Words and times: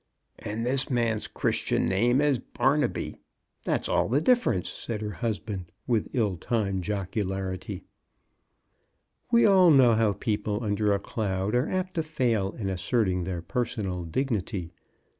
And 0.39 0.65
this 0.65 0.89
man's 0.89 1.27
Christian 1.27 1.85
name 1.85 2.21
is 2.21 2.39
Barnaby; 2.39 3.17
that's 3.63 3.87
all 3.87 4.09
the 4.09 4.17
62 4.17 4.31
CHRISTMAS 4.31 4.49
AT 4.49 4.49
THOMPSON 4.49 4.49
HALL. 4.49 4.57
difference/' 4.57 4.83
said 4.83 5.01
her 5.01 5.27
husband, 5.27 5.71
with 5.85 6.07
ill 6.15 6.37
timed 6.37 6.81
jocularity. 6.81 7.83
We 9.31 9.45
all 9.45 9.69
know 9.69 9.93
how 9.93 10.13
people 10.13 10.63
under 10.63 10.91
a 10.91 10.99
cloud 10.99 11.53
are 11.53 11.69
apt 11.69 11.93
to 11.93 12.01
fail 12.01 12.51
in 12.53 12.67
asserting 12.67 13.25
their 13.25 13.43
personal 13.43 14.01
dignity. 14.05 14.71